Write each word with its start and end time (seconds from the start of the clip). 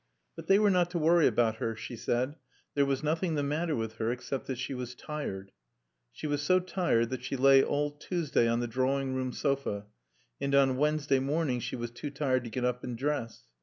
But 0.35 0.47
they 0.47 0.57
were 0.57 0.71
not 0.71 0.89
to 0.89 0.97
worry 0.97 1.27
about 1.27 1.57
her, 1.57 1.75
she 1.75 1.95
said. 1.95 2.33
There 2.73 2.87
was 2.87 3.03
nothing 3.03 3.35
the 3.35 3.43
matter 3.43 3.75
with 3.75 3.97
her 3.97 4.11
except 4.11 4.47
that 4.47 4.57
she 4.57 4.73
was 4.73 4.95
tired. 4.95 5.51
She 6.11 6.25
was 6.25 6.41
so 6.41 6.59
tired 6.59 7.11
that 7.11 7.23
she 7.23 7.35
lay 7.37 7.61
all 7.63 7.91
Tuesday 7.91 8.47
on 8.47 8.61
the 8.61 8.67
drawing 8.67 9.13
room 9.13 9.31
sofa 9.31 9.85
and 10.41 10.55
on 10.55 10.77
Wednesday 10.77 11.19
morning 11.19 11.59
she 11.59 11.75
was 11.75 11.91
too 11.91 12.09
tired 12.09 12.43
to 12.45 12.49
get 12.49 12.65
up 12.65 12.83
and 12.83 12.97
dress. 12.97 13.43